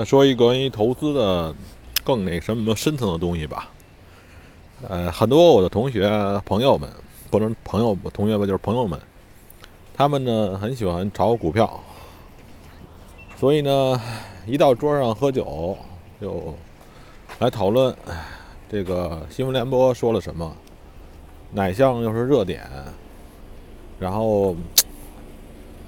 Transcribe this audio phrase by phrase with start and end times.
[0.00, 1.54] 再说一个关于投资的
[2.02, 3.68] 更那什么深层的东西吧。
[4.88, 6.08] 呃，很多我的同学
[6.46, 6.88] 朋友们，
[7.30, 8.98] 不能朋友同学吧，就是朋友们，
[9.94, 11.78] 他们呢很喜欢炒股票，
[13.36, 14.00] 所以呢，
[14.46, 15.76] 一到桌上喝酒
[16.18, 16.54] 就
[17.38, 17.94] 来讨论
[18.70, 20.50] 这个新闻联播说了什么，
[21.52, 22.66] 哪项又是热点，
[23.98, 24.56] 然后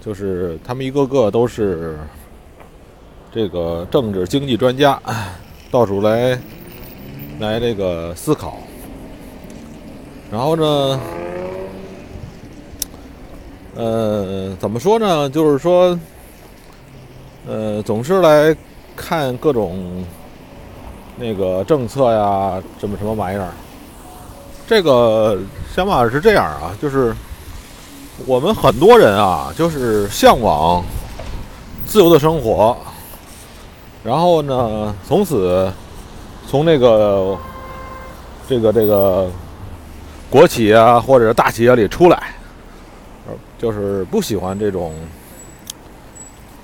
[0.00, 1.98] 就是他们一个个都是。
[3.36, 4.98] 这个政治经济专家
[5.70, 6.38] 到处来
[7.38, 8.56] 来这个思考，
[10.32, 11.00] 然后呢，
[13.74, 15.28] 呃，怎么说呢？
[15.28, 15.98] 就是说，
[17.46, 18.56] 呃，总是来
[18.96, 20.02] 看各种
[21.18, 23.50] 那个政策呀，什么什么玩意儿。
[24.66, 25.38] 这个
[25.74, 27.14] 想法是这样啊，就是
[28.24, 30.82] 我们很多人啊，就是向往
[31.86, 32.74] 自由的生活。
[34.06, 35.68] 然后呢，从此
[36.46, 37.36] 从那个
[38.48, 39.28] 这个这个
[40.30, 42.28] 国企啊，或者大企业里出来，
[43.58, 44.94] 就是不喜欢这种，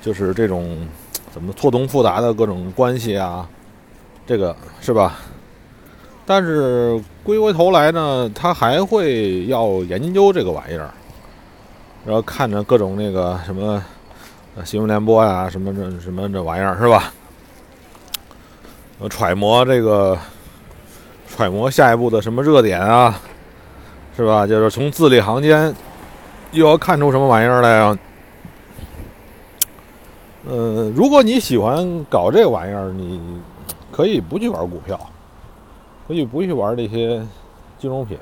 [0.00, 0.78] 就是这种
[1.32, 3.48] 怎么错综复杂的各种关系啊，
[4.24, 5.16] 这个是吧？
[6.24, 10.88] 但是归过头来呢，他还会要研究这个玩意儿，
[12.06, 13.84] 然后看着各种那个什么
[14.64, 17.12] 新闻联播呀，什么这什么这玩意儿是吧？
[19.00, 20.16] 呃，揣摩这个，
[21.26, 23.20] 揣摩下一步的什么热点啊，
[24.16, 24.46] 是吧？
[24.46, 25.74] 就是从字里行间
[26.52, 27.98] 又要看出什么玩意儿来啊？
[30.46, 33.20] 呃，如果你喜欢搞这玩意儿，你
[33.90, 34.98] 可以不去玩股票，
[36.06, 37.20] 可以不去玩这些
[37.78, 38.16] 金融品，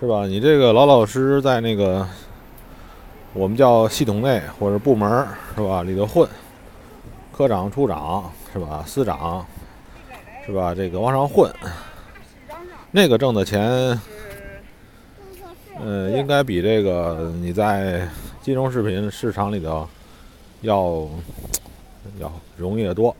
[0.00, 0.24] 是吧？
[0.24, 2.06] 你这个老老实实在那个
[3.34, 6.26] 我们叫系统内或者部门是吧里头混，
[7.36, 8.24] 科长、处长。
[8.56, 8.82] 是吧？
[8.86, 9.44] 司长，
[10.46, 10.74] 是吧？
[10.74, 11.52] 这个往上混，
[12.90, 13.60] 那个挣的钱，
[15.78, 18.08] 呃，应该比这个你在
[18.40, 19.86] 金融视频市场里头
[20.62, 21.06] 要
[22.18, 23.14] 要容易得多。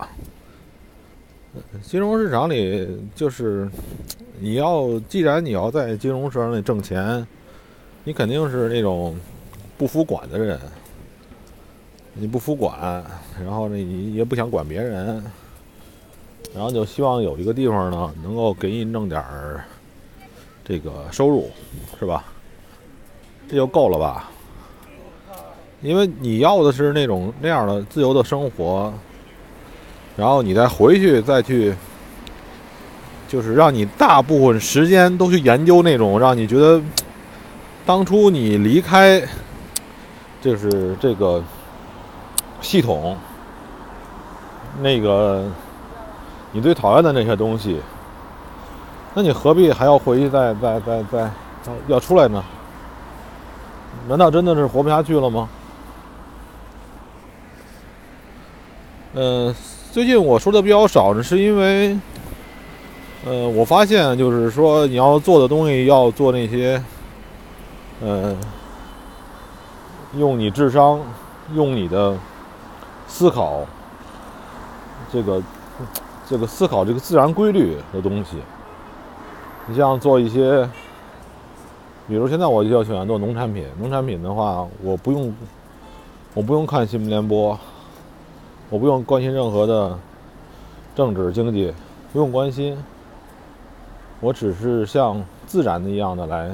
[1.83, 3.69] 金融市场里就是
[4.41, 7.27] 你要，既然你要在金融市场里挣钱，
[8.05, 9.15] 你肯定是那种
[9.77, 10.59] 不服管的人。
[12.19, 13.05] 你不服管，
[13.39, 15.23] 然后呢，你也不想管别人，
[16.55, 19.63] 然后就希望有一个地方呢，能够给你弄点儿
[20.65, 21.51] 这个收入，
[22.01, 22.25] 是吧？
[23.47, 24.31] 这就够了吧？
[25.83, 28.91] 因为你要的是那种那样的自由的生活，
[30.17, 31.75] 然后你再回去再去，
[33.29, 36.81] 就是让你大部分时间都去研究那种让你觉得
[37.85, 39.23] 当初你离开，
[40.41, 41.45] 就是这个。
[42.61, 43.17] 系统，
[44.81, 45.45] 那个
[46.53, 47.81] 你最讨厌的那些东西，
[49.15, 51.31] 那你何必还要回去再再再再
[51.87, 52.43] 要出来呢？
[54.09, 55.49] 难道真的是活不下去了吗？
[59.15, 59.55] 嗯，
[59.93, 61.99] 最近我说的比较少呢，是因为，
[63.25, 66.83] 呃，我发现就是说你要做的东西要做那些，
[68.03, 68.37] 嗯，
[70.17, 71.01] 用你智商，
[71.55, 72.17] 用你的。
[73.09, 73.61] 思考
[75.13, 75.43] 这个
[76.29, 78.37] 这个思考这个自然规律的东西，
[79.67, 80.69] 你像做一些，
[82.09, 83.65] 比如现在我就喜欢做农产品。
[83.79, 85.35] 农产品的话，我不用
[86.35, 87.59] 我不用看新闻联播，
[88.69, 89.97] 我不用关心任何的
[90.95, 91.73] 政治经济，
[92.13, 92.77] 不用关心，
[94.21, 96.51] 我只是像自然的一样的来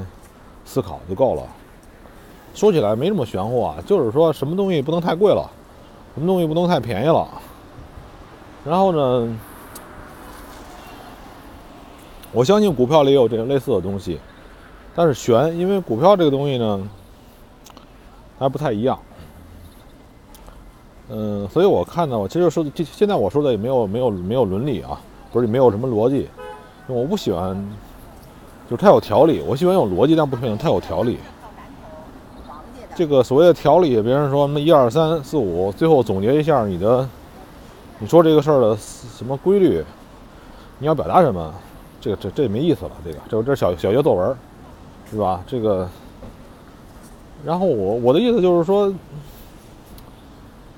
[0.64, 1.42] 思考就够了。
[2.54, 5.50] 说起来没那么玄乎啊，就是说什么东西不能太贵了。
[6.14, 7.26] 什么东西不能太便宜了？
[8.64, 9.36] 然后呢？
[12.34, 14.18] 我相信股票里也有这个类似的东西，
[14.94, 16.88] 但是悬，因为股票这个东西呢，
[18.38, 18.98] 还不太一样。
[21.10, 24.98] 嗯，所以我看呢，我其实说，这现在我说的也没有没有没有伦理啊，
[25.31, 26.26] 不是没有什么逻辑，
[26.87, 27.54] 我不喜欢，
[28.70, 29.42] 就是太有条理。
[29.46, 31.19] 我喜欢有逻辑，但不喜欢太有条理。
[32.94, 37.08] 这个所谓的条理，别人说什么一二三四五，最后总结一下你的，
[37.98, 39.82] 你说这个事儿的什么规律，
[40.78, 41.54] 你要表达什么，
[42.00, 42.90] 这个这这也没意思了。
[43.02, 44.36] 这个这这小小学作文，
[45.10, 45.42] 是吧？
[45.46, 45.88] 这个，
[47.44, 48.92] 然后我我的意思就是说，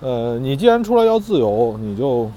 [0.00, 2.30] 呃，你既然出来要自由，你就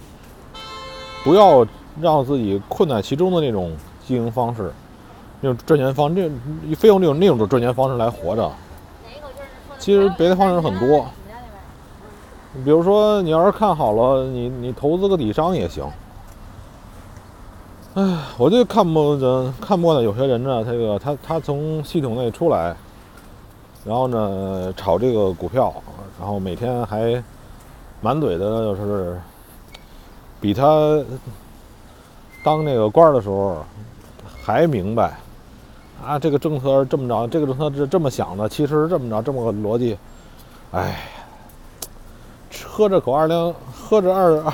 [1.24, 1.65] 不要
[2.01, 3.71] 让自己困在其中的那种
[4.07, 4.71] 经营方式，
[5.39, 6.31] 那种赚钱方，这
[6.75, 8.51] 非用那种那种赚钱方式来活着。
[9.79, 11.06] 其实别的方式很多，
[12.65, 15.85] 比如说，你要是看好了，你你投资个底商也行。
[17.94, 22.75] 哎，我就看不着看不惯有些人呢，他这个他他从系统内出来，
[23.85, 25.74] 然后呢炒这个股票，
[26.19, 27.24] 然后每天还
[28.01, 29.19] 满嘴的就是
[30.39, 31.03] 比他
[32.44, 33.65] 当那个官的时候
[34.44, 35.18] 还明白
[36.06, 39.98] 啊，这个政策是这么着，这个政策是这么想的，其实是这么着，这么个逻辑。
[40.72, 40.98] 哎。
[42.66, 44.54] 喝着口二两，喝着二二，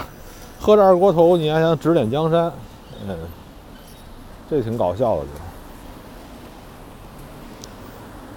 [0.60, 2.51] 喝着二锅头，你还想指点江山？
[3.06, 3.18] 嗯，
[4.50, 5.28] 这挺搞笑的就。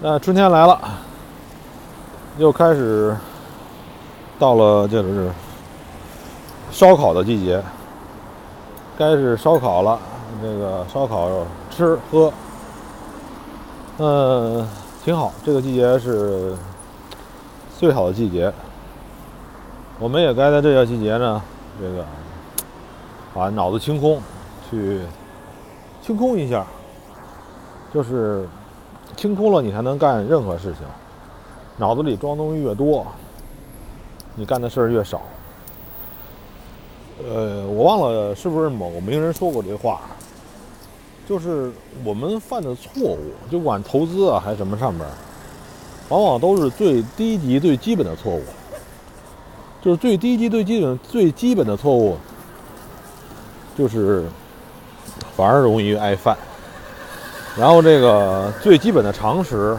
[0.01, 0.79] 那春天来了，
[2.37, 3.15] 又开始
[4.37, 5.31] 到了就是
[6.69, 7.63] 烧烤的季节，
[8.97, 9.99] 该是烧烤了。
[10.41, 11.29] 这个烧烤
[11.71, 12.31] 吃喝，
[13.99, 14.67] 嗯，
[15.03, 15.33] 挺好。
[15.43, 16.55] 这个季节是
[17.79, 18.53] 最好的季节。
[19.99, 21.41] 我们也该在这个季节呢，
[21.81, 22.05] 这个
[23.33, 24.21] 把脑子清空，
[24.69, 25.01] 去
[26.03, 26.63] 清空一下，
[27.91, 28.47] 就是
[29.15, 30.83] 清空了，你才能干任何事情。
[31.77, 33.03] 脑子里装东西越多，
[34.35, 35.23] 你干的事儿越少。
[37.27, 40.01] 呃，我忘了是不是某名人说过这话，
[41.27, 41.71] 就是
[42.03, 43.19] 我们犯的错误，
[43.51, 45.07] 就管投资啊还是什么上边，
[46.09, 48.41] 往往都是最低级、最基本的错误。
[49.79, 52.17] 就是最低级、最基本、最基本的错误，
[53.77, 54.25] 就是
[55.35, 56.35] 反而容易挨犯。
[57.57, 59.77] 然后这个最基本的常识，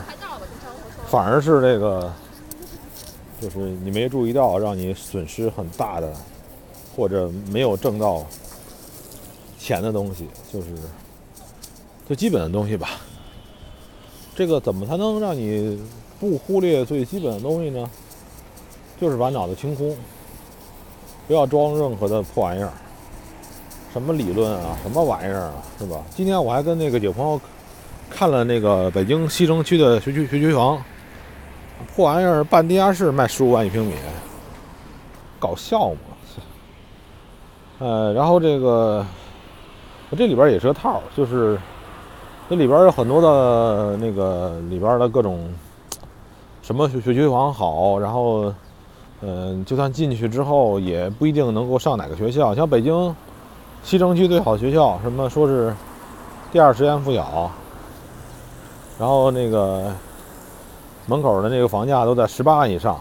[1.07, 2.11] 反而是这个，
[3.41, 6.13] 就是你没注意到，让你损失很大的，
[6.97, 8.25] 或者没有挣到
[9.59, 10.69] 钱的东西，就是
[12.09, 12.89] 最基本的东西吧。
[14.35, 15.79] 这个怎么才能让你
[16.19, 17.89] 不忽略最基本的东西呢？
[19.01, 19.97] 就是把脑子清空，
[21.29, 22.73] 不要装任何的破玩意儿，
[23.93, 26.03] 什么理论啊，什么玩意儿啊，是吧？
[26.11, 27.41] 今天我还跟那个几个朋友
[28.09, 30.83] 看了那个北京西城区的学区学区房，
[31.95, 33.95] 破玩意儿，半地下室卖十五万一平米，
[35.39, 36.01] 搞笑吗？
[37.79, 39.07] 呃，然后这个
[40.17, 41.57] 这里边也是个套，就是
[42.49, 45.49] 这里边有很多的那个里边的各种
[46.63, 48.53] 什么学学区房好，然后。
[49.21, 52.55] 嗯，就算进去之后，也不一定能够上哪个学校。
[52.55, 53.13] 像北京
[53.83, 55.75] 西城区最好的学校，什么说是
[56.53, 57.51] 第二实验附小，
[58.97, 59.93] 然后那个
[61.07, 62.97] 门口的那个房价都在十八万以上。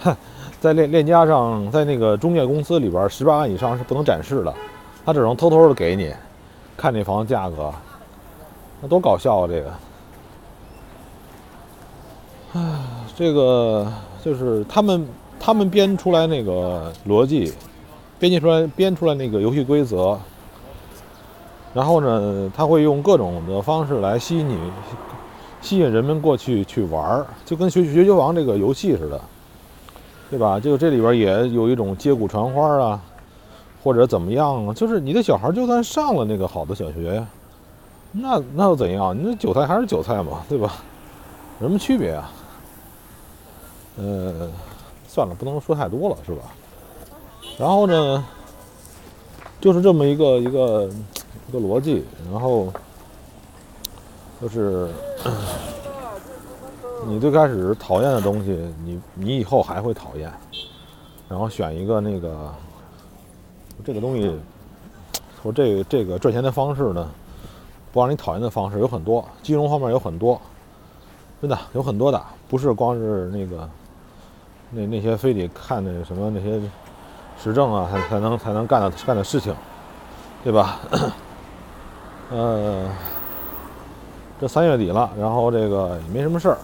[0.00, 0.16] 哼，
[0.60, 4.52] 在链链家上，在那个中介公司里边，十八万以上是不能展示的，
[5.06, 6.12] 他只能偷偷的给你
[6.76, 7.72] 看这房子价格，
[8.82, 9.48] 那多搞笑啊！
[9.48, 9.72] 这个，
[12.52, 12.60] 唉，
[13.16, 13.90] 这个。
[14.24, 15.04] 就是他们，
[15.40, 17.52] 他们编出来那个逻辑，
[18.20, 20.16] 编辑出来编出来那个游戏规则，
[21.74, 24.56] 然后呢，他会用各种的方式来吸引你，
[25.60, 29.20] 吸引人们过去去玩儿，就跟学学区房这个游戏似的，
[30.30, 30.60] 对吧？
[30.60, 33.00] 就这里边也有一种接骨传花啊，
[33.82, 34.72] 或者怎么样啊？
[34.72, 37.26] 就是你的小孩就算上了那个好的小学，
[38.12, 39.16] 那那又怎样？
[39.16, 40.74] 你那韭菜还是韭菜嘛，对吧？
[41.60, 42.30] 有什么区别啊？
[43.96, 44.50] 呃，
[45.06, 46.42] 算了，不能说太多了，是吧？
[47.58, 48.24] 然后呢，
[49.60, 50.90] 就是这么一个一个
[51.48, 52.72] 一个逻辑，然后
[54.40, 54.88] 就是
[57.06, 60.32] 你最开始讨厌的东西，你你以后还会讨厌，
[61.28, 62.52] 然后选一个那个
[63.84, 64.34] 这个东西，
[65.42, 67.10] 说这这个赚钱的方式呢，
[67.92, 70.40] 不让你讨厌的方式有很多，金融方面有很多，
[71.40, 73.68] 真的有很多的，不是光是那个。
[74.74, 76.58] 那那些非得看那什么那些
[77.38, 79.54] 时政啊，才才能才能干的干的事情，
[80.42, 80.80] 对吧？
[82.30, 82.88] 呃，
[84.40, 86.58] 这三月底了，然后这个也没什么事儿，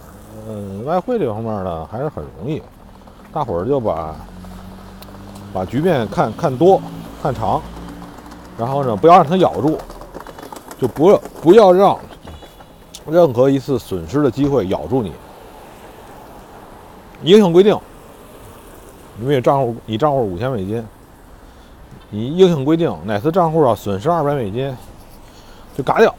[0.47, 2.63] 嗯，外汇这方面呢还是很容易，
[3.31, 4.15] 大伙儿就把
[5.53, 6.81] 把局面看看多
[7.21, 7.61] 看长，
[8.57, 9.77] 然后呢不要让它咬住，
[10.79, 11.99] 就不要不要让
[13.07, 15.11] 任何一次损失的机会咬住你，
[17.23, 17.77] 硬性规定。
[19.21, 20.85] 因为账户你账户五千美金，
[22.09, 24.73] 你硬性规定哪次账户要损失二百美金，
[25.75, 26.15] 就嘎掉，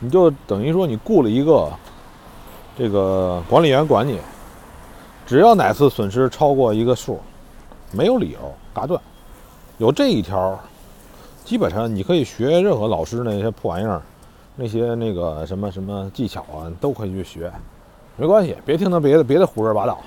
[0.00, 1.70] 你就等于说你雇了一个
[2.76, 4.18] 这个管理员管你，
[5.24, 7.20] 只要哪次损失超过一个数，
[7.92, 8.40] 没有理由
[8.74, 9.00] 嘎断。
[9.78, 10.58] 有这一条，
[11.44, 14.00] 基本上你可以学任何老师那些破玩意儿，
[14.56, 17.52] 那些那个什么什么技巧啊，都可以去学，
[18.16, 19.98] 没关系，别听他别的别的胡说八道。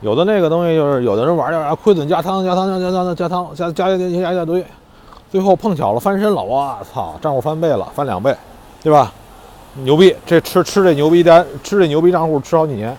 [0.00, 4.64] 有的那个东西就是有的人玩儿啊亏损加仓加仓加仓加仓加加加加加一大堆，
[5.30, 8.34] 最后碰巧了翻身了，我操，账户翻倍了，翻两倍，
[8.82, 9.12] 对吧？
[9.84, 12.96] 牛逼，这吃吃这牛逼单，吃这牛逼账户吃好几年，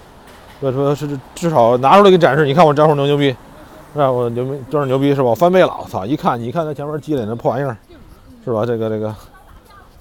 [0.61, 3.35] 所以说是至少拿出来给展示，你看我账户牛牛逼，
[3.93, 4.11] 是吧？
[4.11, 5.29] 我牛逼就是牛逼是吧？
[5.29, 6.05] 我翻倍了，我操！
[6.05, 7.77] 一看你看他前面积累那破玩意儿，
[8.43, 8.65] 是吧？
[8.65, 9.15] 这个这个，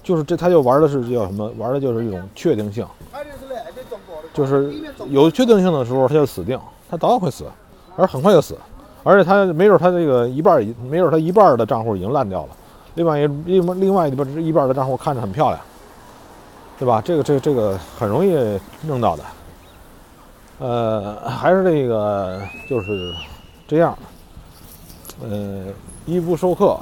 [0.01, 1.49] 就是这他就玩的是叫什么？
[1.57, 2.85] 玩的就是一种确定性，
[4.33, 4.73] 就是
[5.09, 6.59] 有确定性的时候他就死定，
[6.89, 7.45] 他早晚会死，
[7.95, 8.57] 而很快就死，
[9.03, 12.49] 而且他没准他这个一半儿，没准他一半儿的账户已经烂掉了，
[12.95, 15.59] 另外一另另外一半一半的账户看着很漂亮。
[16.79, 16.99] 对吧？
[17.05, 19.23] 这个、这个、这个很容易弄到的。
[20.57, 23.13] 呃，还是这个，就是
[23.73, 23.97] 这样。
[25.23, 25.63] 呃，
[26.05, 26.77] 一不授课，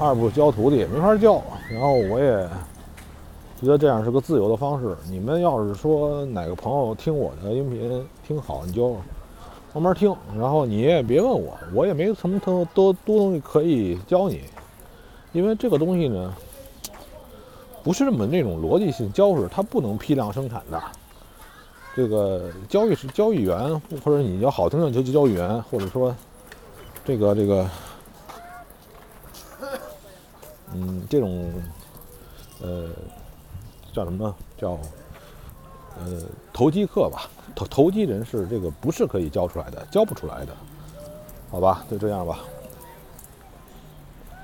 [0.00, 1.40] 二不教徒弟，没法教。
[1.70, 2.44] 然后我也
[3.60, 4.96] 觉得这样是个自由的方式。
[5.08, 8.96] 你们要是说哪个朋友听我的音频听好，你就
[9.74, 10.12] 慢慢听。
[10.36, 14.40] 然后你也别问我，我也没什么多多多东西可以教你，
[15.30, 16.34] 因为这个东西呢。
[17.84, 20.82] 不是那么那种逻辑性交式，它不能批量生产的。
[21.96, 26.14] 这个交易是交易员，或者你要好听的就交易员，或者说
[27.06, 27.66] 这个这个，
[30.74, 31.50] 嗯，这种
[32.60, 32.90] 呃
[33.94, 34.72] 叫什么叫
[35.98, 36.22] 呃
[36.52, 37.30] 投机客吧？
[37.54, 40.52] 投投机人士，这个不是可以教出来的，教不出来的，
[41.50, 41.82] 好吧？
[41.90, 42.40] 就这样吧。